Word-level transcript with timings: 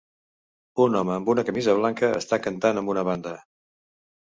Un 0.85 0.97
home 0.99 1.13
amb 1.15 1.29
una 1.35 1.43
camisa 1.51 1.77
blanca 1.81 2.11
està 2.23 2.41
cantant 2.49 2.83
amb 2.85 2.95
una 2.97 3.07
banda. 3.13 3.37